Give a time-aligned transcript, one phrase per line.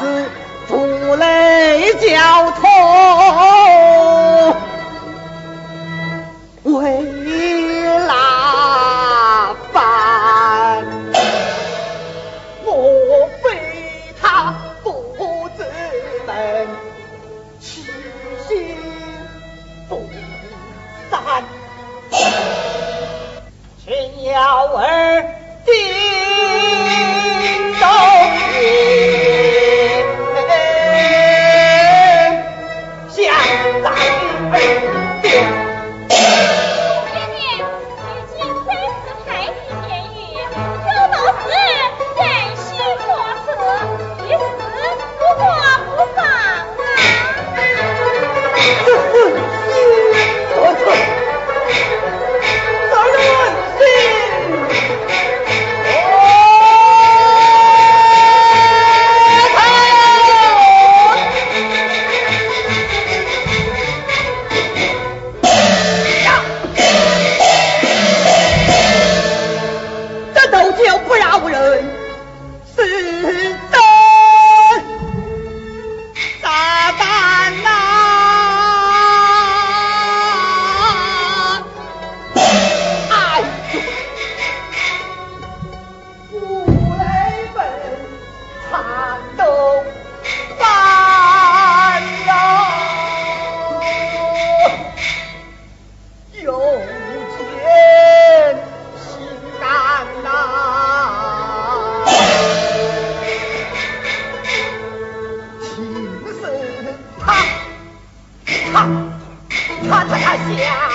[0.00, 0.30] 是
[0.68, 2.62] 负累交错
[6.62, 7.17] 为
[110.56, 110.87] Yeah.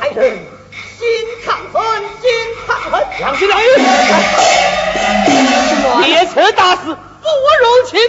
[0.00, 0.38] 来人
[0.98, 1.08] 心
[1.44, 1.82] 肠狠
[2.20, 2.30] 心
[2.66, 3.54] 肠狠良心来。
[6.06, 7.28] 欲你打死不
[7.60, 8.00] 容情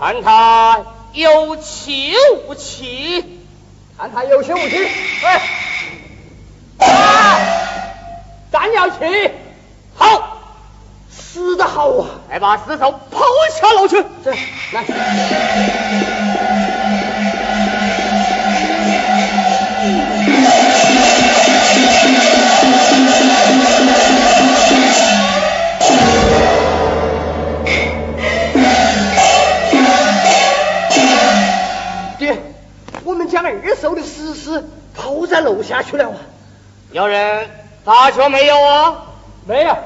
[0.00, 0.78] 看他
[1.12, 2.12] 有气
[2.46, 3.42] 无气，
[3.98, 4.88] 看他有气无气。
[6.78, 7.68] 哎，
[8.52, 8.96] 弹药器，
[9.96, 10.38] 好，
[11.10, 12.06] 死得好啊！
[12.30, 13.24] 来把尸首抛
[13.60, 14.04] 下楼去。
[14.24, 14.30] 这
[14.72, 14.84] 来。
[38.28, 39.06] 没有啊，
[39.46, 39.76] 没有，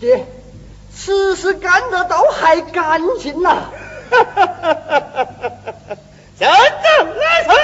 [0.00, 0.26] 爹，
[0.94, 3.70] 此事干得倒还干净呐，
[4.10, 5.24] 哈哈哈哈哈
[5.88, 5.96] 哈！
[6.38, 6.54] 真正
[7.18, 7.54] 来臣，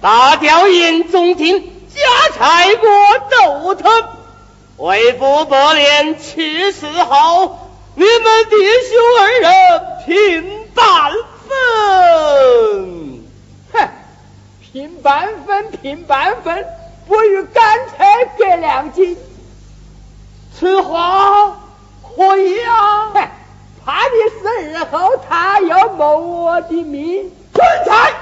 [0.00, 2.00] 大调营中厅加
[2.36, 2.88] 差过
[3.30, 3.84] 窦腾，
[4.78, 8.56] 为父伯年去世后，你们弟
[8.88, 9.50] 兄二人
[10.06, 11.12] 平半
[11.48, 12.95] 分，哼，
[14.76, 16.66] 平半分，平半分。
[17.08, 18.06] 不如干脆
[18.36, 19.16] 给两斤，
[20.52, 21.56] 此话
[22.02, 23.10] 可以啊！
[23.82, 27.32] 怕的是日后他要谋我的命。
[27.54, 28.12] 蠢材！